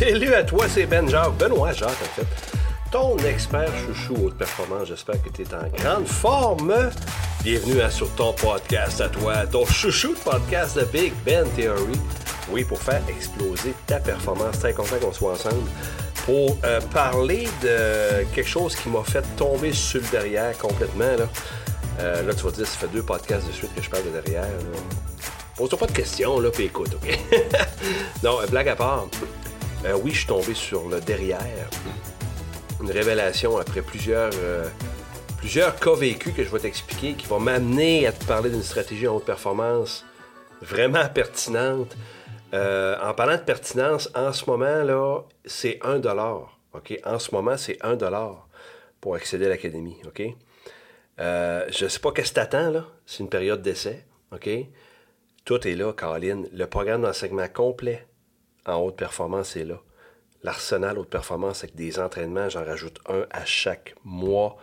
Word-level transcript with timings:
Salut 0.00 0.32
à 0.32 0.42
toi, 0.42 0.64
c'est 0.66 0.86
Ben 0.86 1.06
Jacques, 1.10 1.36
Benoît 1.36 1.74
Jacques 1.74 1.90
en 1.90 2.22
fait. 2.22 2.26
Ton 2.90 3.18
expert 3.18 3.70
chouchou 3.84 4.14
haute 4.24 4.38
performance, 4.38 4.88
j'espère 4.88 5.22
que 5.22 5.28
tu 5.28 5.42
es 5.42 5.54
en 5.54 5.68
grande 5.76 6.06
forme. 6.06 6.74
Bienvenue 7.44 7.82
à, 7.82 7.90
sur 7.90 8.08
ton 8.14 8.32
podcast 8.32 9.02
à 9.02 9.10
toi, 9.10 9.46
ton 9.46 9.66
chouchou 9.66 10.14
de 10.14 10.18
podcast 10.18 10.78
de 10.78 10.86
Big 10.86 11.12
Ben 11.26 11.46
Theory. 11.54 12.00
Oui, 12.50 12.64
pour 12.64 12.80
faire 12.80 13.02
exploser 13.10 13.74
ta 13.86 14.00
performance. 14.00 14.58
Très 14.60 14.72
content 14.72 14.96
qu'on 15.02 15.12
soit 15.12 15.32
ensemble 15.32 15.68
pour 16.24 16.56
euh, 16.64 16.80
parler 16.94 17.46
de 17.62 18.24
quelque 18.34 18.48
chose 18.48 18.74
qui 18.76 18.88
m'a 18.88 19.04
fait 19.04 19.24
tomber 19.36 19.74
sur 19.74 20.00
le 20.00 20.08
derrière 20.08 20.56
complètement. 20.56 21.14
Là. 21.18 21.28
Euh, 21.98 22.22
là, 22.22 22.32
tu 22.32 22.42
vas 22.42 22.50
te 22.52 22.56
dire, 22.56 22.66
ça 22.66 22.78
fait 22.78 22.88
deux 22.88 23.02
podcasts 23.02 23.46
de 23.46 23.52
suite 23.52 23.74
que 23.74 23.82
je 23.82 23.90
parle 23.90 24.04
de 24.04 24.18
derrière. 24.18 24.48
Pose-toi 25.56 25.78
pas 25.78 25.86
de 25.88 25.92
questions, 25.92 26.40
là, 26.40 26.48
puis 26.48 26.64
écoute, 26.64 26.94
OK? 26.94 27.18
non, 28.22 28.38
blague 28.48 28.68
à 28.70 28.76
part. 28.76 29.04
Oui, 30.02 30.10
je 30.12 30.18
suis 30.18 30.26
tombé 30.26 30.54
sur 30.54 30.88
le 30.88 31.00
derrière. 31.00 31.68
Une 32.82 32.90
révélation 32.90 33.56
après 33.58 33.82
plusieurs, 33.82 34.30
plusieurs 35.38 35.76
cas 35.76 35.94
vécus 35.94 36.34
que 36.34 36.44
je 36.44 36.50
vais 36.50 36.60
t'expliquer 36.60 37.14
qui 37.14 37.26
vont 37.26 37.40
m'amener 37.40 38.06
à 38.06 38.12
te 38.12 38.24
parler 38.24 38.50
d'une 38.50 38.62
stratégie 38.62 39.06
en 39.08 39.16
haute 39.16 39.24
performance 39.24 40.04
vraiment 40.62 41.06
pertinente. 41.08 41.96
en 42.52 43.14
parlant 43.14 43.36
de 43.36 43.42
pertinence, 43.42 44.10
en 44.14 44.32
ce 44.32 44.44
moment, 44.48 44.82
là, 44.82 45.22
c'est 45.44 45.78
1 45.82 45.98
dollar. 45.98 46.58
OK? 46.72 46.98
En 47.04 47.18
ce 47.18 47.34
moment, 47.34 47.56
c'est 47.56 47.76
1 47.82 47.96
dollar 47.96 48.48
pour 49.00 49.14
accéder 49.14 49.46
à 49.46 49.48
l'académie. 49.48 49.96
Euh, 51.20 51.66
je 51.70 51.84
ne 51.84 51.88
sais 51.88 51.98
pas 51.98 52.12
qu'est-ce 52.12 52.30
que 52.30 52.36
t'attends, 52.36 52.70
là. 52.70 52.86
C'est 53.06 53.22
une 53.22 53.28
période 53.28 53.62
d'essai. 53.62 54.04
OK? 54.32 54.48
Tout 55.44 55.66
est 55.66 55.74
là, 55.74 55.92
Caroline. 55.92 56.48
Le 56.52 56.66
programme 56.66 57.02
d'enseignement 57.02 57.48
complet 57.48 58.06
en 58.66 58.76
haute 58.76 58.96
performance 58.96 59.56
est 59.56 59.64
là. 59.64 59.80
L'arsenal 60.42 60.98
haute 60.98 61.10
performance 61.10 61.64
avec 61.64 61.76
des 61.76 61.98
entraînements, 61.98 62.48
j'en 62.48 62.64
rajoute 62.64 62.98
un 63.08 63.26
à 63.30 63.44
chaque 63.44 63.94
mois. 64.04 64.56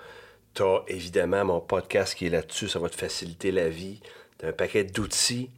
Tu 0.53 0.63
as 0.63 0.83
évidemment 0.87 1.45
mon 1.45 1.61
podcast 1.61 2.15
qui 2.15 2.25
est 2.25 2.29
là-dessus, 2.29 2.67
ça 2.67 2.79
va 2.79 2.89
te 2.89 2.95
faciliter 2.95 3.51
la 3.51 3.69
vie. 3.69 4.01
Tu 4.39 4.45
un 4.45 4.53
paquet 4.53 4.83
d'outils. 4.83 5.51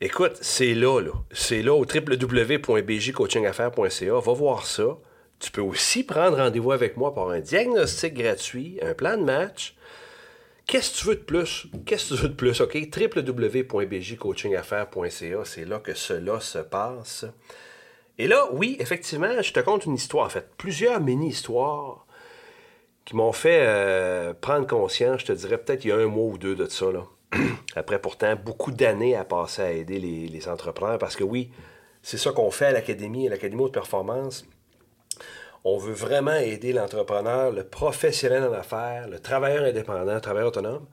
Écoute, 0.00 0.38
c'est 0.40 0.74
là, 0.74 1.00
là. 1.00 1.10
C'est 1.32 1.62
là 1.62 1.74
au 1.74 1.84
www.bjcoachingaffaires.ca. 1.84 4.20
Va 4.20 4.32
voir 4.32 4.66
ça. 4.66 4.98
Tu 5.40 5.50
peux 5.50 5.60
aussi 5.60 6.04
prendre 6.04 6.36
rendez-vous 6.36 6.70
avec 6.72 6.96
moi 6.96 7.12
pour 7.14 7.30
un 7.30 7.40
diagnostic 7.40 8.14
gratuit, 8.14 8.78
un 8.82 8.94
plan 8.94 9.16
de 9.16 9.24
match. 9.24 9.74
Qu'est-ce 10.68 10.92
que 10.92 10.98
tu 10.98 11.06
veux 11.06 11.16
de 11.16 11.22
plus? 11.22 11.66
Qu'est-ce 11.86 12.10
que 12.10 12.14
tu 12.14 12.22
veux 12.22 12.28
de 12.28 12.34
plus? 12.34 12.60
OK? 12.60 12.76
www.bjcoachingaffaires.ca, 12.94 15.44
c'est 15.46 15.64
là 15.64 15.78
que 15.78 15.94
cela 15.94 16.40
se 16.40 16.58
passe. 16.58 17.24
Et 18.18 18.28
là, 18.28 18.46
oui, 18.52 18.76
effectivement, 18.78 19.40
je 19.40 19.50
te 19.50 19.60
conte 19.60 19.86
une 19.86 19.94
histoire, 19.94 20.26
en 20.26 20.28
fait, 20.28 20.46
plusieurs 20.58 21.00
mini-histoires 21.00 22.04
qui 23.06 23.16
m'ont 23.16 23.32
fait 23.32 23.60
euh, 23.62 24.34
prendre 24.34 24.66
conscience, 24.66 25.22
je 25.22 25.26
te 25.26 25.32
dirais 25.32 25.56
peut-être 25.56 25.86
il 25.86 25.88
y 25.88 25.92
a 25.92 25.96
un 25.96 26.08
mois 26.08 26.26
ou 26.26 26.36
deux 26.36 26.54
de 26.54 26.66
ça. 26.66 26.92
Là. 26.92 27.06
Après 27.74 27.98
pourtant 27.98 28.36
beaucoup 28.36 28.70
d'années 28.70 29.16
à 29.16 29.24
passer 29.24 29.62
à 29.62 29.72
aider 29.72 29.98
les, 29.98 30.48
entrepreneurs, 30.48 30.98
parce 30.98 31.16
que 31.16 31.24
oui, 31.24 31.50
c'est 32.02 32.18
ça 32.18 32.32
qu'on 32.32 32.50
fait 32.50 32.66
à 32.66 32.72
l'Académie, 32.72 33.26
à 33.26 33.30
l'Académie 33.30 33.64
de 33.64 33.70
performance. 33.70 34.44
On 35.64 35.76
veut 35.76 35.92
vraiment 35.92 36.34
aider 36.34 36.72
l'entrepreneur, 36.72 37.50
le 37.52 37.64
professionnel 37.64 38.44
en 38.44 38.52
affaires, 38.52 39.08
le 39.08 39.18
travailleur 39.18 39.64
indépendant, 39.64 40.14
le 40.14 40.20
travailleur 40.20 40.48
autonome, 40.48 40.86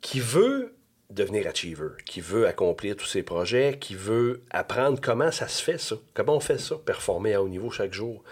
qui 0.00 0.20
veut 0.20 0.74
devenir 1.10 1.46
achiever, 1.46 1.90
qui 2.06 2.20
veut 2.20 2.46
accomplir 2.46 2.96
tous 2.96 3.06
ses 3.06 3.22
projets, 3.22 3.78
qui 3.80 3.94
veut 3.94 4.42
apprendre 4.50 5.00
comment 5.00 5.32
ça 5.32 5.48
se 5.48 5.62
fait 5.62 5.78
ça, 5.78 5.96
comment 6.14 6.36
on 6.36 6.40
fait 6.40 6.58
ça, 6.58 6.76
performer 6.76 7.34
à 7.34 7.42
haut 7.42 7.48
niveau 7.48 7.70
chaque 7.70 7.92
jour. 7.92 8.22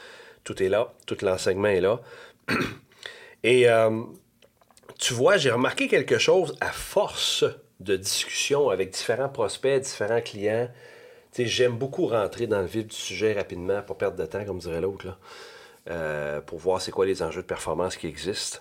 Tout 0.45 0.62
est 0.62 0.69
là, 0.69 0.93
tout 1.07 1.17
l'enseignement 1.23 1.69
est 1.69 1.81
là. 1.81 2.01
Et 3.43 3.69
euh, 3.69 4.03
tu 4.99 5.15
vois, 5.15 5.37
j'ai 5.37 5.51
remarqué 5.51 5.89
quelque 5.89 6.19
chose 6.19 6.57
à 6.61 6.73
force 6.73 7.45
de 7.81 7.97
discussion 7.97 8.71
avec 8.71 8.91
différents 8.91 9.29
prospects, 9.29 9.81
différents 9.81 10.21
clients, 10.21 10.69
j'aime 11.47 11.76
beaucoup 11.76 12.06
rentrer 12.06 12.47
dans 12.47 12.60
le 12.60 12.66
vif 12.66 12.87
du 12.87 12.97
sujet 12.97 13.32
rapidement, 13.32 13.82
pour 13.82 13.97
perdre 13.97 14.16
de 14.16 14.26
temps, 14.26 14.44
comme 14.44 14.59
dirait 14.59 14.81
l'autre, 14.81 15.19
euh, 15.91 16.41
pour 16.41 16.59
voir 16.59 16.81
c'est 16.81 16.91
quoi 16.91 17.06
les 17.06 17.22
enjeux 17.22 17.43
de 17.43 17.47
performance 17.47 17.97
qui 17.97 18.06
existent. 18.06 18.59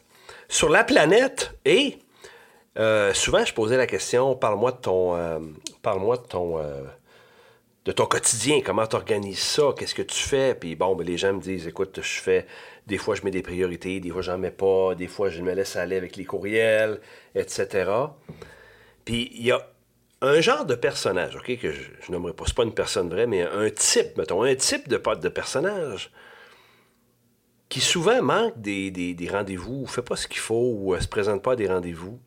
Sur 0.50 0.70
la 0.70 0.84
planète, 0.84 1.54
et 1.66 2.00
euh, 2.78 3.14
souvent 3.14 3.44
je 3.46 3.54
posais 3.54 3.78
la 3.78 3.88
question, 3.88 4.36
parle-moi 4.36 4.72
de 4.72 4.78
ton, 4.78 5.16
euh, 5.16 5.40
parle-moi 5.82 6.18
de 6.18 6.24
ton, 6.24 6.60
de 7.86 7.92
ton 7.92 8.06
quotidien, 8.06 8.62
comment 8.64 8.86
tu 8.86 8.96
organises 8.96 9.40
ça, 9.40 9.74
qu'est-ce 9.78 9.96
que 9.96 10.02
tu 10.02 10.20
fais, 10.20 10.54
puis 10.56 10.76
bon, 10.76 10.96
ben, 10.96 11.06
les 11.06 11.18
gens 11.18 11.34
me 11.34 11.40
disent, 11.40 11.68
écoute, 11.68 12.00
je 12.02 12.22
fais, 12.22 12.46
des 12.86 12.98
fois 12.98 13.16
je 13.16 13.24
mets 13.24 13.32
des 13.32 13.42
priorités, 13.42 14.00
des 14.00 14.10
fois 14.10 14.22
j'en 14.22 14.38
mets 14.38 14.52
pas, 14.52 14.94
des 14.96 15.08
fois 15.08 15.30
je 15.30 15.42
me 15.42 15.54
laisse 15.54 15.76
aller 15.76 15.96
avec 15.96 16.18
les 16.18 16.26
courriels, 16.26 17.00
etc. 17.34 17.90
Puis 19.06 19.32
il 19.34 19.46
y 19.46 19.52
a 19.52 19.66
un 20.22 20.42
genre 20.42 20.66
de 20.66 20.76
personnage, 20.76 21.36
OK, 21.36 21.58
que 21.60 21.72
je, 21.72 21.82
je 22.02 22.12
nommerai 22.12 22.34
pas, 22.34 22.46
c'est 22.48 22.56
pas 22.56 22.64
une 22.64 22.74
personne 22.74 23.10
vraie, 23.10 23.28
mais 23.28 23.44
un 23.44 23.70
type, 23.70 24.18
mettons, 24.18 24.44
un 24.44 24.56
type 24.56 24.88
de, 24.88 24.98
de 24.98 25.30
personnage 25.30 26.12
qui 27.70 27.82
souvent 27.82 28.22
manque 28.22 28.60
des, 28.60 29.30
rendez-vous, 29.30 29.82
ou 29.84 29.88
fait 29.88 30.02
pas 30.02 30.16
ce 30.16 30.28
qu'il 30.28 30.40
faut, 30.40 30.74
ou 30.78 30.94
ne 30.94 30.98
euh, 30.98 31.02
se 31.02 31.08
présente 31.08 31.44
pas 31.44 31.54
à 31.54 31.56
des 31.56 31.68
rendez-vous. 31.68 32.20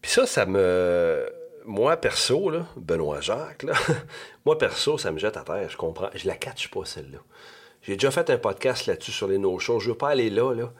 Puis 0.00 0.10
ça, 0.10 0.26
ça 0.26 0.46
me. 0.46 1.30
Moi, 1.64 1.96
perso, 1.96 2.50
là, 2.50 2.66
Benoît 2.76 3.20
Jacques, 3.20 3.62
là, 3.62 3.74
moi, 4.44 4.58
perso, 4.58 4.98
ça 4.98 5.12
me 5.12 5.18
jette 5.18 5.36
à 5.36 5.42
terre, 5.42 5.68
je 5.68 5.76
comprends. 5.76 6.10
Je 6.14 6.26
la 6.26 6.36
catch 6.36 6.68
pas, 6.68 6.84
celle-là. 6.84 7.18
J'ai 7.82 7.94
déjà 7.94 8.10
fait 8.10 8.30
un 8.30 8.38
podcast 8.38 8.86
là-dessus 8.86 9.12
sur 9.12 9.28
les 9.28 9.38
no-shows. 9.38 9.80
Je 9.80 9.90
veux 9.90 9.96
pas 9.96 10.10
aller 10.10 10.30
là, 10.30 10.54
là. 10.54 10.72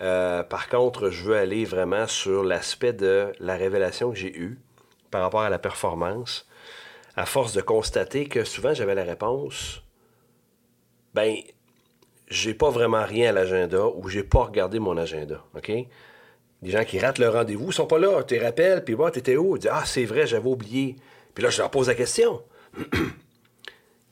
Euh, 0.00 0.42
par 0.42 0.68
contre, 0.68 1.10
je 1.10 1.24
veux 1.24 1.36
aller 1.36 1.64
vraiment 1.64 2.06
sur 2.06 2.44
l'aspect 2.44 2.92
de 2.92 3.32
la 3.40 3.56
révélation 3.56 4.10
que 4.10 4.16
j'ai 4.16 4.34
eue 4.34 4.58
par 5.10 5.22
rapport 5.22 5.42
à 5.42 5.50
la 5.50 5.58
performance, 5.58 6.46
à 7.16 7.26
force 7.26 7.52
de 7.52 7.60
constater 7.60 8.28
que 8.28 8.44
souvent 8.44 8.74
j'avais 8.74 8.94
la 8.94 9.04
réponse, 9.04 9.82
ben, 11.14 11.36
j'ai 12.28 12.54
pas 12.54 12.70
vraiment 12.70 13.04
rien 13.04 13.30
à 13.30 13.32
l'agenda 13.32 13.86
ou 13.86 14.08
j'ai 14.08 14.22
pas 14.22 14.44
regardé 14.44 14.78
mon 14.78 14.96
agenda. 14.96 15.42
OK? 15.56 15.72
Des 16.62 16.70
gens 16.70 16.84
qui 16.84 16.98
ratent 16.98 17.18
leur 17.18 17.34
rendez-vous, 17.34 17.72
sont 17.72 17.86
pas 17.86 17.98
là. 17.98 18.22
Tu 18.24 18.34
les 18.34 18.44
rappelles, 18.44 18.84
puis 18.84 18.94
bah, 18.94 19.10
t'étais 19.10 19.36
où? 19.36 19.56
Disent, 19.58 19.70
ah, 19.72 19.84
c'est 19.84 20.04
vrai, 20.04 20.26
j'avais 20.26 20.48
oublié. 20.48 20.96
Puis 21.34 21.44
là, 21.44 21.50
je 21.50 21.58
leur 21.58 21.70
pose 21.70 21.88
la 21.88 21.94
question. 21.94 22.42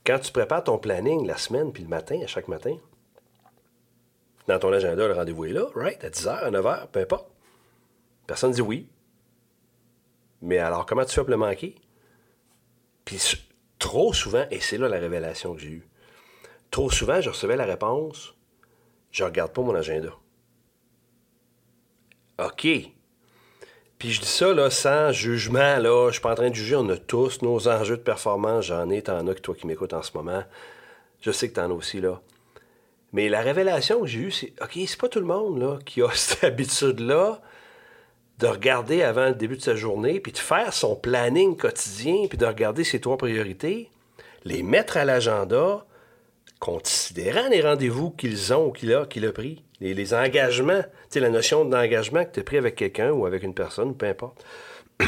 Quand 0.06 0.18
tu 0.20 0.30
prépares 0.30 0.64
ton 0.64 0.78
planning 0.78 1.26
la 1.26 1.36
semaine, 1.36 1.72
puis 1.72 1.82
le 1.82 1.88
matin, 1.88 2.20
à 2.22 2.26
chaque 2.28 2.46
matin, 2.46 2.76
dans 4.46 4.58
ton 4.60 4.72
agenda, 4.72 5.08
le 5.08 5.14
rendez-vous 5.14 5.46
est 5.46 5.52
là, 5.52 5.66
right? 5.74 6.02
À 6.04 6.08
10h, 6.08 6.28
à 6.28 6.50
9h, 6.50 6.86
peu 6.92 7.00
importe. 7.00 7.28
Personne 8.26 8.52
dit 8.52 8.62
oui. 8.62 8.88
Mais 10.42 10.58
alors, 10.58 10.86
comment 10.86 11.04
tu 11.04 11.14
fais 11.14 11.22
pour 11.22 11.30
le 11.30 11.36
manquer? 11.36 11.76
Puis 13.04 13.20
trop 13.78 14.12
souvent, 14.12 14.46
et 14.50 14.60
c'est 14.60 14.78
là 14.78 14.88
la 14.88 14.98
révélation 14.98 15.54
que 15.54 15.60
j'ai 15.60 15.68
eue, 15.68 15.88
trop 16.70 16.90
souvent, 16.90 17.20
je 17.20 17.30
recevais 17.30 17.56
la 17.56 17.64
réponse, 17.64 18.34
je 19.10 19.24
regarde 19.24 19.52
pas 19.52 19.62
mon 19.62 19.74
agenda. 19.74 20.10
OK. 22.38 22.66
Puis 23.98 24.12
je 24.12 24.20
dis 24.20 24.26
ça 24.26 24.52
là, 24.52 24.68
sans 24.68 25.10
jugement, 25.10 25.78
là, 25.78 26.08
je 26.08 26.14
suis 26.14 26.20
pas 26.20 26.32
en 26.32 26.34
train 26.34 26.50
de 26.50 26.54
juger, 26.54 26.76
on 26.76 26.88
a 26.90 26.98
tous 26.98 27.40
nos 27.40 27.66
enjeux 27.68 27.96
de 27.96 28.02
performance, 28.02 28.66
j'en 28.66 28.90
ai, 28.90 29.02
t'en 29.02 29.26
as 29.26 29.34
que 29.34 29.40
toi 29.40 29.54
qui 29.54 29.66
m'écoutes 29.66 29.94
en 29.94 30.02
ce 30.02 30.14
moment. 30.14 30.42
Je 31.22 31.30
sais 31.30 31.48
que 31.48 31.54
t'en 31.54 31.70
as 31.70 31.74
aussi 31.74 32.00
là. 32.00 32.20
Mais 33.12 33.30
la 33.30 33.40
révélation 33.40 34.00
que 34.00 34.06
j'ai 34.06 34.20
eue, 34.20 34.30
c'est 34.30 34.52
OK, 34.60 34.78
c'est 34.86 35.00
pas 35.00 35.08
tout 35.08 35.20
le 35.20 35.26
monde 35.26 35.58
là, 35.58 35.78
qui 35.86 36.02
a 36.02 36.10
cette 36.14 36.44
habitude-là 36.44 37.40
de 38.38 38.46
regarder 38.46 39.02
avant 39.02 39.28
le 39.28 39.34
début 39.34 39.56
de 39.56 39.62
sa 39.62 39.74
journée, 39.74 40.20
puis 40.20 40.32
de 40.32 40.38
faire 40.38 40.72
son 40.72 40.94
planning 40.94 41.56
quotidien, 41.56 42.26
puis 42.28 42.36
de 42.36 42.46
regarder 42.46 42.84
ses 42.84 43.00
trois 43.00 43.16
priorités, 43.16 43.90
les 44.44 44.62
mettre 44.62 44.96
à 44.96 45.04
l'agenda, 45.04 45.86
considérant 46.60 47.48
les 47.48 47.62
rendez-vous 47.62 48.10
qu'ils 48.10 48.52
ont 48.52 48.66
ou 48.66 48.72
qu'il 48.72 48.92
a, 48.92 49.06
qu'il 49.06 49.24
a 49.26 49.32
pris, 49.32 49.62
les, 49.80 50.14
engagements, 50.14 50.82
tu 51.10 51.20
la 51.20 51.28
notion 51.28 51.64
d'engagement 51.64 52.24
que 52.24 52.32
tu 52.32 52.40
as 52.40 52.44
pris 52.44 52.56
avec 52.56 52.76
quelqu'un 52.76 53.10
ou 53.10 53.26
avec 53.26 53.42
une 53.42 53.54
personne, 53.54 53.94
peu 53.94 54.06
importe. 54.06 54.44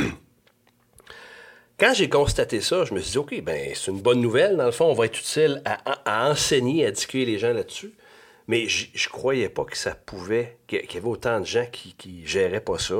Quand 1.78 1.94
j'ai 1.94 2.08
constaté 2.08 2.60
ça, 2.60 2.84
je 2.84 2.92
me 2.92 3.00
suis 3.00 3.12
dit, 3.12 3.18
OK, 3.18 3.40
ben 3.42 3.70
c'est 3.74 3.90
une 3.90 4.00
bonne 4.00 4.20
nouvelle. 4.20 4.56
Dans 4.56 4.66
le 4.66 4.72
fond, 4.72 4.86
on 4.86 4.94
va 4.94 5.06
être 5.06 5.18
utile 5.18 5.62
à, 5.64 5.78
à 6.04 6.30
enseigner, 6.30 6.84
à 6.84 6.88
éduquer 6.88 7.24
les 7.24 7.38
gens 7.38 7.52
là-dessus. 7.52 7.92
Mais 8.48 8.66
je, 8.66 9.08
croyais 9.10 9.50
pas 9.50 9.64
que 9.64 9.76
ça 9.76 9.94
pouvait, 9.94 10.56
qu'il 10.66 10.80
y 10.82 10.96
avait 10.96 11.06
autant 11.06 11.38
de 11.38 11.44
gens 11.44 11.66
qui, 11.70 11.94
qui 11.96 12.26
géraient 12.26 12.62
pas 12.62 12.78
ça. 12.78 12.96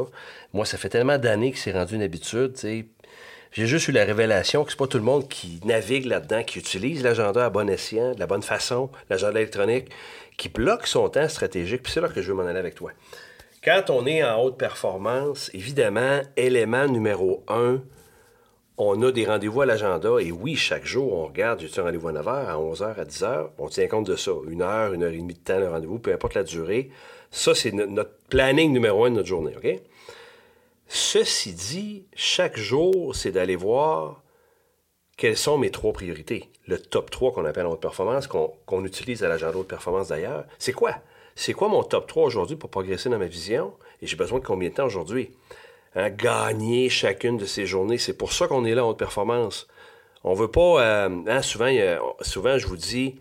Moi, 0.53 0.67
ça 0.67 0.77
fait 0.77 0.91
tellement 0.91 1.17
d'années 1.17 1.53
que 1.53 1.59
c'est 1.59 1.73
rendu 1.73 1.95
une 1.95 2.03
habitude, 2.03 2.55
J'ai 2.63 3.67
juste 3.67 3.89
eu 3.89 3.93
la 3.93 4.05
révélation 4.05 4.63
que 4.63 4.71
c'est 4.71 4.79
pas 4.79 4.87
tout 4.87 4.99
le 4.99 5.05
monde 5.05 5.27
qui 5.27 5.61
navigue 5.65 6.05
là-dedans, 6.05 6.43
qui 6.43 6.59
utilise 6.59 7.03
l'agenda 7.03 7.47
à 7.47 7.51
bon 7.51 7.69
escient, 7.71 8.15
de 8.15 8.21
la 8.21 8.27
bonne 8.27 8.43
façon, 8.43 8.91
l'agenda 9.09 9.41
électronique, 9.41 9.89
qui 10.37 10.51
bloque 10.51 10.87
son 10.87 11.09
temps 11.09 11.29
stratégique. 11.29 11.83
Puis 11.83 11.93
c'est 11.93 12.03
là 12.03 12.09
que 12.09 12.21
je 12.21 12.29
veux 12.29 12.37
m'en 12.37 12.47
aller 12.47 12.59
avec 12.59 12.75
toi. 12.75 12.93
Quand 13.65 13.89
on 13.89 14.07
est 14.07 14.23
en 14.23 14.43
haute 14.43 14.59
performance, 14.59 15.51
évidemment, 15.55 16.21
élément 16.37 16.87
numéro 16.87 17.43
un, 17.49 17.83
on 18.79 19.03
a 19.03 19.11
des 19.11 19.27
rendez-vous 19.27 19.61
à 19.61 19.67
l'agenda 19.67 20.21
et 20.21 20.31
oui, 20.31 20.55
chaque 20.55 20.87
jour, 20.87 21.13
on 21.13 21.27
regarde, 21.27 21.61
j'ai 21.61 21.81
un 21.81 21.85
rendez-vous 21.85 22.09
à 22.09 22.13
9h, 22.13 22.29
à 22.29 22.57
11h, 22.57 22.95
à 22.95 23.05
10h, 23.05 23.49
on 23.59 23.69
tient 23.69 23.89
compte 23.89 24.07
de 24.07 24.15
ça. 24.15 24.31
Une 24.49 24.63
heure, 24.63 24.93
une 24.93 25.03
heure 25.03 25.13
et 25.13 25.19
demie 25.19 25.35
de 25.35 25.41
temps, 25.41 25.59
le 25.59 25.69
rendez-vous, 25.69 25.99
peu 25.99 26.13
importe 26.13 26.35
la 26.35 26.45
durée. 26.45 26.91
Ça, 27.31 27.55
c'est 27.55 27.73
notre 27.73 28.13
planning 28.31 28.73
numéro 28.73 29.05
un 29.05 29.11
de 29.11 29.17
notre 29.17 29.29
journée, 29.29 29.55
OK? 29.57 29.69
Ceci 30.87 31.53
dit, 31.53 32.07
chaque 32.15 32.57
jour, 32.57 33.15
c'est 33.15 33.33
d'aller 33.33 33.57
voir 33.57 34.23
quelles 35.17 35.37
sont 35.37 35.59
mes 35.59 35.71
trois 35.71 35.93
priorités. 35.93 36.49
Le 36.67 36.79
top 36.79 37.11
3 37.11 37.33
qu'on 37.33 37.45
appelle 37.45 37.67
en 37.67 37.73
haute 37.73 37.81
performance, 37.81 38.27
qu'on 38.29 38.85
utilise 38.85 39.25
à 39.25 39.29
l'agenda 39.29 39.59
haute 39.59 39.69
performance 39.69 40.09
d'ailleurs. 40.09 40.45
C'est 40.59 40.73
quoi? 40.73 40.95
C'est 41.35 41.53
quoi 41.53 41.69
mon 41.69 41.83
top 41.83 42.07
3 42.07 42.25
aujourd'hui 42.25 42.57
pour 42.57 42.71
progresser 42.71 43.11
dans 43.11 43.19
ma 43.19 43.27
vision? 43.27 43.75
Et 44.01 44.07
j'ai 44.07 44.17
besoin 44.17 44.39
de 44.39 44.45
combien 44.45 44.69
de 44.69 44.75
temps 44.75 44.87
aujourd'hui? 44.87 45.31
Hein, 45.95 46.11
gagner 46.11 46.89
chacune 46.91 47.39
de 47.39 47.47
ces 47.47 47.67
journées. 47.67 47.99
C'est 47.99 48.17
pour 48.17 48.33
ça 48.33 48.47
qu'on 48.47 48.65
est 48.65 48.75
là 48.75 48.85
en 48.85 48.91
haute 48.91 48.99
performance. 48.99 49.67
On 50.25 50.35
veut 50.35 50.51
pas. 50.51 50.83
Euh, 50.83 51.23
hein, 51.27 51.43
souvent, 51.43 52.59
je 52.59 52.67
vous 52.67 52.77
dis, 52.77 53.17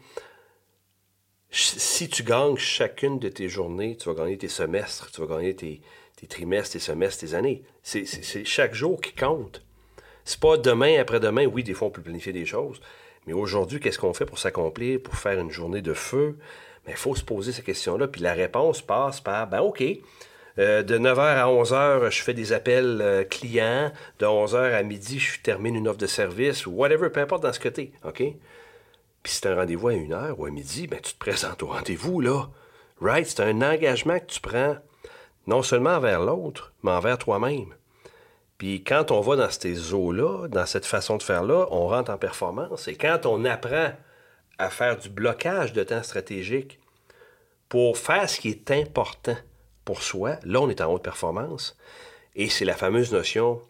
si 1.49 2.09
tu 2.09 2.23
gagnes 2.23 2.57
chacune 2.57 3.19
de 3.19 3.29
tes 3.29 3.47
journées, 3.47 3.95
tu 3.95 4.09
vas 4.09 4.15
gagner 4.15 4.37
tes 4.37 4.49
semestres, 4.49 5.11
tu 5.11 5.21
vas 5.21 5.27
gagner 5.27 5.55
tes, 5.55 5.81
trimestres, 6.27 6.73
tes 6.73 6.79
semestres, 6.79 7.21
tes 7.25 7.33
années. 7.35 7.63
C'est 7.83 8.45
chaque 8.45 8.73
jour 8.73 8.99
qui 8.99 9.13
compte. 9.13 9.63
C'est 10.25 10.39
pas 10.39 10.57
demain, 10.57 10.99
après-demain. 10.99 11.45
Oui, 11.45 11.63
des 11.63 11.73
fois, 11.73 11.87
on 11.87 11.91
peut 11.91 12.01
planifier 12.01 12.33
des 12.33 12.45
choses. 12.45 12.81
Mais 13.27 13.33
aujourd'hui, 13.33 13.79
qu'est-ce 13.79 13.99
qu'on 13.99 14.13
fait 14.13 14.25
pour 14.25 14.39
s'accomplir, 14.39 15.01
pour 15.01 15.15
faire 15.15 15.39
une 15.39 15.51
journée 15.51 15.81
de 15.81 15.93
feu? 15.93 16.37
Mais 16.85 16.93
il 16.93 16.97
faut 16.97 17.15
se 17.15 17.23
poser 17.23 17.53
ces 17.53 17.61
questions-là. 17.61 18.07
Puis 18.07 18.21
la 18.21 18.33
réponse 18.33 18.81
passe 18.81 19.21
par, 19.21 19.47
ben 19.47 19.61
OK, 19.61 19.83
euh, 20.59 20.83
de 20.83 20.97
9h 20.97 21.19
à 21.19 21.45
11h, 21.45 22.09
je 22.09 22.23
fais 22.23 22.33
des 22.33 22.53
appels 22.53 22.99
euh, 23.01 23.23
clients. 23.23 23.91
De 24.19 24.25
11h 24.25 24.73
à 24.73 24.83
midi, 24.83 25.19
je 25.19 25.39
termine 25.41 25.75
une 25.75 25.87
offre 25.87 25.99
de 25.99 26.07
service 26.07 26.65
ou 26.65 26.71
whatever, 26.71 27.09
peu 27.09 27.19
importe 27.19 27.43
dans 27.43 27.53
ce 27.53 27.59
côté. 27.59 27.91
OK? 28.03 28.23
Puis 29.23 29.33
si 29.33 29.41
tu 29.41 29.47
un 29.47 29.55
rendez-vous 29.55 29.89
à 29.89 29.93
1h 29.93 30.35
ou 30.37 30.45
à 30.45 30.49
midi, 30.49 30.87
ben 30.87 30.99
tu 31.01 31.13
te 31.13 31.19
présentes 31.19 31.61
au 31.61 31.67
rendez-vous, 31.67 32.21
là. 32.21 32.49
Right? 32.99 33.27
C'est 33.27 33.43
un 33.43 33.61
engagement 33.61 34.19
que 34.19 34.25
tu 34.25 34.39
prends 34.39 34.77
non 35.45 35.61
seulement 35.61 35.91
envers 35.91 36.21
l'autre, 36.21 36.73
mais 36.83 36.91
envers 36.91 37.17
toi-même. 37.17 37.73
Puis 38.57 38.83
quand 38.83 39.11
on 39.11 39.21
va 39.21 39.35
dans 39.35 39.49
ces 39.49 39.93
eaux-là, 39.93 40.47
dans 40.47 40.65
cette 40.65 40.85
façon 40.85 41.17
de 41.17 41.23
faire-là, 41.23 41.67
on 41.71 41.87
rentre 41.87 42.11
en 42.11 42.17
performance. 42.17 42.87
Et 42.87 42.95
quand 42.95 43.25
on 43.25 43.45
apprend 43.45 43.91
à 44.57 44.69
faire 44.69 44.97
du 44.97 45.09
blocage 45.09 45.73
de 45.73 45.83
temps 45.83 46.01
stratégique 46.01 46.79
pour 47.69 47.97
faire 47.97 48.27
ce 48.27 48.39
qui 48.39 48.49
est 48.49 48.71
important 48.71 49.37
pour 49.87 50.03
soi, 50.03 50.35
là, 50.43 50.59
on 50.59 50.69
est 50.69 50.81
en 50.81 50.91
haute 50.91 51.01
performance. 51.01 51.77
Et 52.35 52.49
c'est 52.49 52.65
la 52.65 52.75
fameuse 52.75 53.13
notion 53.13 53.61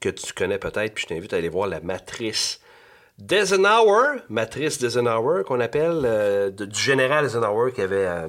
que 0.00 0.08
tu 0.08 0.32
connais 0.32 0.58
peut-être, 0.58 0.92
puis 0.92 1.04
je 1.04 1.14
t'invite 1.14 1.32
à 1.32 1.36
aller 1.36 1.48
voir 1.48 1.68
la 1.68 1.78
matrice 1.78 2.60
d'Eisenhower, 3.18 4.22
matrice 4.28 4.78
d'Eisenhower, 4.80 5.44
qu'on 5.44 5.60
appelle 5.60 6.02
euh, 6.04 6.50
du 6.50 6.80
général 6.80 7.26
Eisenhower 7.26 7.72
qui 7.72 7.80
avait 7.80 8.06
euh, 8.06 8.28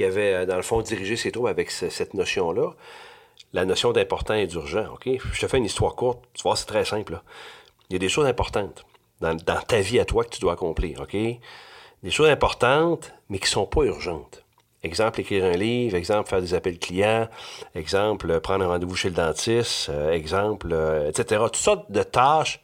euh, 0.00 0.46
dans 0.46 0.56
le 0.56 0.62
fond, 0.62 0.80
dirigé 0.80 1.16
ses 1.16 1.32
troupes 1.32 1.48
avec 1.48 1.70
cette 1.70 2.14
notion-là. 2.14 2.70
La 3.52 3.66
notion 3.66 3.92
d'important 3.92 4.32
et 4.32 4.46
d'urgent? 4.46 4.86
Je 5.04 5.40
te 5.40 5.46
fais 5.46 5.58
une 5.58 5.66
histoire 5.66 5.94
courte. 5.94 6.24
Tu 6.32 6.42
vois, 6.44 6.56
c'est 6.56 6.64
très 6.64 6.86
simple. 6.86 7.20
Il 7.90 7.92
y 7.92 7.96
a 7.96 7.98
des 7.98 8.08
choses 8.08 8.26
importantes 8.26 8.86
dans, 9.20 9.36
ta 9.36 9.80
vie 9.80 10.00
à 10.00 10.06
toi 10.06 10.24
que 10.24 10.30
tu 10.30 10.40
dois 10.40 10.54
accomplir, 10.54 11.02
OK? 11.02 11.12
Des 11.12 12.10
choses 12.10 12.30
importantes, 12.30 13.12
mais 13.28 13.38
qui 13.38 13.44
ne 13.44 13.50
sont 13.50 13.66
pas 13.66 13.82
urgentes. 13.82 14.43
Exemple, 14.84 15.22
écrire 15.22 15.46
un 15.46 15.52
livre, 15.56 15.96
exemple, 15.96 16.28
faire 16.28 16.42
des 16.42 16.52
appels 16.52 16.78
clients, 16.78 17.26
exemple, 17.74 18.38
prendre 18.40 18.66
un 18.66 18.68
rendez-vous 18.68 18.94
chez 18.94 19.08
le 19.08 19.14
dentiste, 19.14 19.88
euh, 19.88 20.12
exemple, 20.12 20.68
euh, 20.72 21.08
etc. 21.08 21.40
Toutes 21.44 21.56
sortes 21.56 21.90
de 21.90 22.02
tâches 22.02 22.60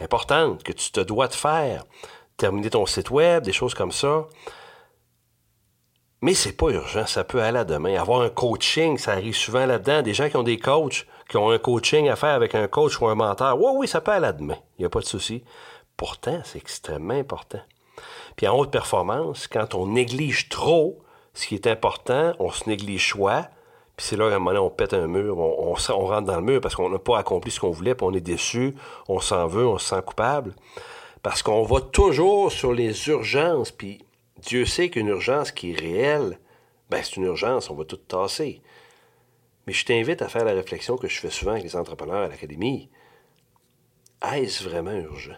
importantes 0.00 0.62
que 0.62 0.72
tu 0.72 0.92
te 0.92 1.00
dois 1.00 1.26
de 1.26 1.34
faire. 1.34 1.84
Terminer 2.36 2.70
ton 2.70 2.86
site 2.86 3.10
web, 3.10 3.42
des 3.42 3.52
choses 3.52 3.74
comme 3.74 3.90
ça. 3.90 4.26
Mais 6.22 6.34
c'est 6.34 6.56
pas 6.56 6.70
urgent, 6.70 7.06
ça 7.06 7.24
peut 7.24 7.42
aller 7.42 7.58
à 7.58 7.64
demain. 7.64 8.00
Avoir 8.00 8.20
un 8.20 8.30
coaching, 8.30 8.96
ça 8.96 9.12
arrive 9.12 9.34
souvent 9.34 9.66
là-dedans. 9.66 10.02
Des 10.02 10.14
gens 10.14 10.28
qui 10.28 10.36
ont 10.36 10.44
des 10.44 10.60
coachs, 10.60 11.08
qui 11.28 11.36
ont 11.36 11.50
un 11.50 11.58
coaching 11.58 12.08
à 12.08 12.14
faire 12.14 12.34
avec 12.34 12.54
un 12.54 12.68
coach 12.68 13.00
ou 13.00 13.08
un 13.08 13.16
mentor. 13.16 13.60
Oui, 13.60 13.72
oui, 13.74 13.88
ça 13.88 14.00
peut 14.00 14.12
aller 14.12 14.28
à 14.28 14.32
demain. 14.32 14.58
Il 14.78 14.82
n'y 14.82 14.86
a 14.86 14.90
pas 14.90 15.00
de 15.00 15.06
souci. 15.06 15.42
Pourtant, 15.96 16.40
c'est 16.44 16.58
extrêmement 16.58 17.14
important. 17.14 17.60
Puis 18.36 18.46
en 18.46 18.56
haute 18.56 18.70
performance, 18.70 19.48
quand 19.48 19.74
on 19.74 19.88
néglige 19.88 20.48
trop 20.48 21.04
ce 21.34 21.46
qui 21.46 21.54
est 21.56 21.66
important, 21.66 22.32
on 22.38 22.50
se 22.50 22.68
néglige 22.68 23.10
soi. 23.10 23.48
Puis 23.96 24.06
c'est 24.06 24.16
là 24.16 24.28
qu'à 24.28 24.36
un 24.36 24.38
moment 24.38 24.50
donné, 24.52 24.60
on 24.60 24.70
pète 24.70 24.94
un 24.94 25.06
mur, 25.06 25.38
on, 25.38 25.74
on 25.74 26.06
rentre 26.06 26.26
dans 26.26 26.36
le 26.36 26.42
mur 26.42 26.60
parce 26.60 26.74
qu'on 26.74 26.88
n'a 26.88 26.98
pas 26.98 27.18
accompli 27.18 27.50
ce 27.50 27.60
qu'on 27.60 27.70
voulait, 27.70 27.94
puis 27.94 28.06
on 28.06 28.12
est 28.12 28.20
déçu, 28.20 28.74
on 29.08 29.20
s'en 29.20 29.46
veut, 29.46 29.66
on 29.66 29.78
se 29.78 29.88
sent 29.88 30.02
coupable. 30.04 30.54
Parce 31.22 31.42
qu'on 31.42 31.62
va 31.62 31.80
toujours 31.80 32.50
sur 32.50 32.72
les 32.72 33.08
urgences, 33.08 33.70
puis 33.70 34.04
Dieu 34.38 34.66
sait 34.66 34.90
qu'une 34.90 35.08
urgence 35.08 35.52
qui 35.52 35.72
est 35.72 35.80
réelle, 35.80 36.38
ben 36.90 37.02
c'est 37.02 37.16
une 37.16 37.24
urgence, 37.24 37.70
on 37.70 37.74
va 37.74 37.84
tout 37.84 37.96
tasser. 37.96 38.60
Mais 39.66 39.72
je 39.72 39.84
t'invite 39.84 40.22
à 40.22 40.28
faire 40.28 40.44
la 40.44 40.52
réflexion 40.52 40.96
que 40.96 41.08
je 41.08 41.18
fais 41.18 41.30
souvent 41.30 41.52
avec 41.52 41.64
les 41.64 41.76
entrepreneurs 41.76 42.24
à 42.24 42.28
l'académie. 42.28 42.90
Est-ce 44.32 44.68
vraiment 44.68 44.92
urgent? 44.92 45.36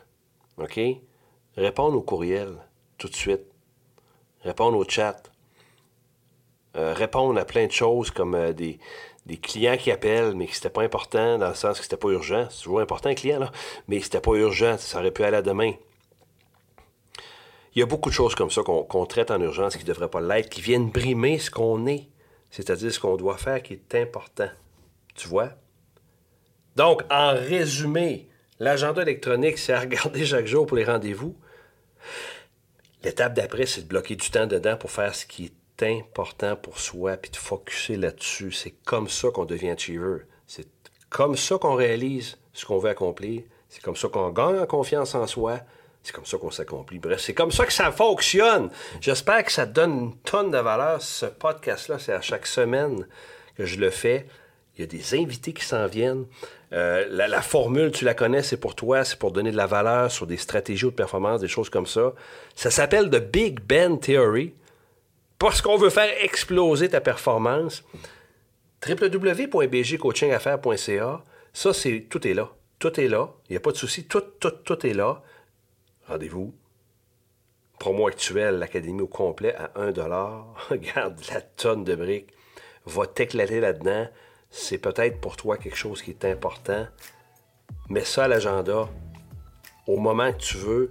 OK? 0.58 0.80
Répondre 1.56 1.96
aux 1.96 2.02
courriels 2.02 2.56
tout 2.98 3.08
de 3.08 3.14
suite. 3.14 3.44
Répondre 4.42 4.76
au 4.76 4.84
chat. 4.88 5.22
Euh, 6.76 6.92
répondre 6.92 7.40
à 7.40 7.46
plein 7.46 7.66
de 7.66 7.72
choses 7.72 8.10
comme 8.10 8.34
euh, 8.34 8.52
des, 8.52 8.78
clients 9.40 9.78
qui 9.78 9.90
appellent, 9.90 10.34
mais 10.34 10.46
que 10.46 10.54
c'était 10.54 10.68
pas 10.68 10.82
important, 10.82 11.38
dans 11.38 11.48
le 11.48 11.54
sens 11.54 11.78
que 11.78 11.82
c'était 11.82 11.96
pas 11.96 12.08
urgent. 12.08 12.48
C'est 12.50 12.64
toujours 12.64 12.80
important 12.80 13.08
un 13.08 13.14
client, 13.14 13.38
là, 13.38 13.50
mais 13.88 14.00
c'était 14.00 14.20
pas 14.20 14.34
urgent, 14.34 14.76
ça 14.76 14.98
aurait 14.98 15.10
pu 15.10 15.24
aller 15.24 15.38
à 15.38 15.42
demain. 15.42 15.72
Il 17.74 17.80
y 17.80 17.82
a 17.82 17.86
beaucoup 17.86 18.10
de 18.10 18.14
choses 18.14 18.34
comme 18.34 18.50
ça 18.50 18.62
qu'on 18.62 19.06
traite 19.06 19.30
en 19.30 19.40
urgence 19.40 19.76
qui 19.76 19.84
ne 19.84 19.88
devraient 19.88 20.10
pas 20.10 20.20
l'être, 20.20 20.50
qui 20.50 20.60
viennent 20.60 20.90
brimer 20.90 21.38
ce 21.38 21.50
qu'on 21.50 21.86
est, 21.86 22.08
c'est-à-dire 22.50 22.92
ce 22.92 23.00
qu'on 23.00 23.16
doit 23.16 23.36
faire 23.36 23.62
qui 23.62 23.74
est 23.74 23.94
important. 23.94 24.48
Tu 25.14 25.28
vois? 25.28 25.50
Donc, 26.74 27.02
en 27.10 27.32
résumé, 27.34 28.28
l'agenda 28.58 29.02
électronique, 29.02 29.58
c'est 29.58 29.72
à 29.72 29.80
regarder 29.80 30.24
chaque 30.26 30.46
jour 30.46 30.66
pour 30.66 30.76
les 30.76 30.84
rendez-vous. 30.84 31.36
L'étape 33.02 33.34
d'après, 33.34 33.66
c'est 33.66 33.82
de 33.82 33.88
bloquer 33.88 34.16
du 34.16 34.30
temps 34.30 34.46
dedans 34.46 34.76
pour 34.76 34.90
faire 34.90 35.14
ce 35.14 35.26
qui 35.26 35.46
est 35.46 35.52
important 35.82 36.56
pour 36.56 36.78
soi, 36.78 37.16
puis 37.16 37.30
de 37.30 37.36
focuser 37.36 37.96
là-dessus. 37.96 38.52
C'est 38.52 38.74
comme 38.84 39.08
ça 39.08 39.28
qu'on 39.30 39.44
devient 39.44 39.70
achiever. 39.70 40.22
C'est 40.46 40.66
comme 41.10 41.36
ça 41.36 41.58
qu'on 41.58 41.74
réalise 41.74 42.38
ce 42.52 42.64
qu'on 42.64 42.78
veut 42.78 42.90
accomplir. 42.90 43.42
C'est 43.68 43.82
comme 43.82 43.96
ça 43.96 44.08
qu'on 44.08 44.30
gagne 44.30 44.58
en 44.58 44.66
confiance 44.66 45.14
en 45.14 45.26
soi. 45.26 45.60
C'est 46.02 46.14
comme 46.14 46.24
ça 46.24 46.38
qu'on 46.38 46.52
s'accomplit. 46.52 47.00
Bref, 47.00 47.20
c'est 47.20 47.34
comme 47.34 47.50
ça 47.50 47.66
que 47.66 47.72
ça 47.72 47.90
fonctionne. 47.90 48.70
J'espère 49.00 49.44
que 49.44 49.50
ça 49.50 49.66
donne 49.66 49.92
une 49.92 50.16
tonne 50.18 50.52
de 50.52 50.58
valeur. 50.58 51.02
Ce 51.02 51.26
podcast-là, 51.26 51.98
c'est 51.98 52.12
à 52.12 52.20
chaque 52.20 52.46
semaine 52.46 53.06
que 53.56 53.64
je 53.64 53.78
le 53.78 53.90
fais. 53.90 54.26
Il 54.76 54.82
y 54.82 54.84
a 54.84 54.86
des 54.86 55.18
invités 55.18 55.52
qui 55.52 55.64
s'en 55.64 55.86
viennent. 55.86 56.26
Euh, 56.72 57.06
la, 57.10 57.42
formule, 57.42 57.90
tu 57.90 58.04
la 58.04 58.14
connais, 58.14 58.42
c'est 58.42 58.56
pour 58.56 58.74
toi, 58.74 59.04
c'est 59.04 59.18
pour 59.18 59.32
donner 59.32 59.50
de 59.50 59.56
la 59.56 59.66
valeur 59.66 60.10
sur 60.10 60.26
des 60.26 60.36
stratégies 60.36 60.84
ou 60.84 60.90
de 60.90 60.96
performance, 60.96 61.40
des 61.40 61.48
choses 61.48 61.70
comme 61.70 61.86
ça. 61.86 62.12
Ça 62.54 62.70
s'appelle 62.70 63.10
The 63.10 63.20
Big 63.20 63.60
Ben 63.60 63.98
Theory. 63.98 64.54
Parce 65.38 65.60
qu'on 65.60 65.76
veut 65.76 65.90
faire 65.90 66.12
exploser 66.22 66.88
ta 66.88 67.00
performance. 67.00 67.84
www.bgcoachingaffaires.ca. 68.86 71.24
Ça, 71.52 71.72
c'est 71.72 72.06
tout 72.08 72.24
est 72.26 72.34
là. 72.34 72.50
Tout 72.78 73.00
est 73.00 73.08
là. 73.08 73.30
Il 73.48 73.52
n'y 73.52 73.56
a 73.56 73.60
pas 73.60 73.72
de 73.72 73.76
souci. 73.76 74.06
Tout, 74.06 74.22
tout, 74.40 74.50
tout 74.50 74.86
est 74.86 74.94
là. 74.94 75.22
Rendez-vous. 76.08 76.54
Promo 77.78 78.06
actuel, 78.06 78.58
l'Académie 78.58 79.02
au 79.02 79.06
complet 79.06 79.54
à 79.54 79.70
1 79.76 79.92
Regarde 80.70 81.20
la 81.32 81.40
tonne 81.40 81.84
de 81.84 81.94
briques. 81.94 82.32
Va 82.86 83.06
t'éclater 83.06 83.60
là-dedans. 83.60 84.08
C'est 84.50 84.78
peut-être 84.78 85.20
pour 85.20 85.36
toi 85.36 85.58
quelque 85.58 85.76
chose 85.76 86.02
qui 86.02 86.10
est 86.10 86.24
important. 86.24 86.86
Mets 87.88 88.04
ça 88.04 88.24
à 88.24 88.28
l'agenda 88.28 88.88
au 89.86 89.98
moment 89.98 90.32
que 90.32 90.38
tu 90.38 90.56
veux. 90.56 90.90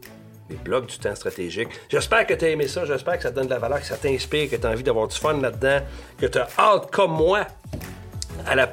Les 0.49 0.55
blocs 0.57 0.87
du 0.87 0.97
temps 0.99 1.15
stratégique. 1.15 1.69
J'espère 1.89 2.25
que 2.27 2.33
tu 2.33 2.45
as 2.45 2.49
aimé 2.49 2.67
ça. 2.67 2.85
J'espère 2.85 3.17
que 3.17 3.23
ça 3.23 3.31
te 3.31 3.35
donne 3.35 3.47
de 3.47 3.53
la 3.53 3.59
valeur, 3.59 3.79
que 3.79 3.85
ça 3.85 3.97
t'inspire, 3.97 4.49
que 4.49 4.55
tu 4.55 4.65
as 4.65 4.69
envie 4.69 4.83
d'avoir 4.83 5.07
du 5.07 5.17
fun 5.17 5.39
là-dedans, 5.41 5.79
que 6.19 6.27
tu 6.27 6.37
as 6.37 6.47
hâte, 6.59 6.91
comme 6.91 7.11
moi, 7.11 7.47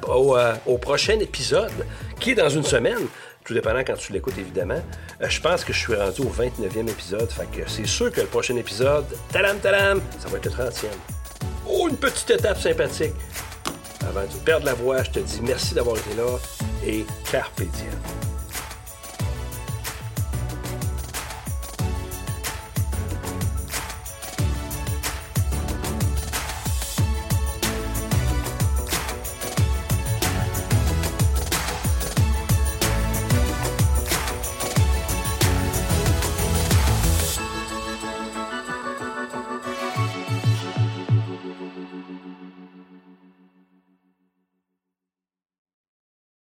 au, 0.07 0.37
euh, 0.37 0.53
au 0.67 0.77
prochain 0.77 1.19
épisode 1.19 1.71
qui 2.19 2.31
est 2.31 2.35
dans 2.35 2.49
une 2.49 2.63
semaine 2.63 3.07
tout 3.43 3.53
dépendant 3.53 3.79
quand 3.79 3.95
tu 3.95 4.13
l'écoutes, 4.13 4.37
évidemment. 4.37 4.81
Euh, 5.21 5.29
je 5.29 5.41
pense 5.41 5.63
que 5.63 5.73
je 5.73 5.79
suis 5.79 5.95
rendu 5.95 6.21
au 6.21 6.29
29e 6.29 6.89
épisode, 6.89 7.29
fait 7.29 7.47
que 7.51 7.69
c'est 7.69 7.85
sûr 7.85 8.11
que 8.11 8.21
le 8.21 8.27
prochain 8.27 8.55
épisode, 8.55 9.05
talam 9.31 9.59
talam, 9.59 10.01
ça 10.19 10.29
va 10.29 10.37
être 10.37 10.45
le 10.45 10.51
30e. 10.51 10.85
Oh, 11.67 11.87
une 11.89 11.97
petite 11.97 12.29
étape 12.31 12.59
sympathique. 12.59 13.13
Avant 14.07 14.21
de 14.21 14.39
perdre 14.43 14.65
la 14.65 14.73
voix, 14.73 15.01
je 15.03 15.11
te 15.11 15.19
dis 15.19 15.39
merci 15.41 15.73
d'avoir 15.73 15.97
été 15.97 16.13
là 16.15 16.37
et 16.85 17.05
carpe 17.31 17.61
diem. 17.61 18.22